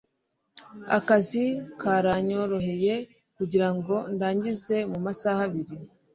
[0.97, 1.43] akazi
[1.81, 2.93] karanyoroheye
[3.37, 5.75] kugirango ndangize mumasaha abiri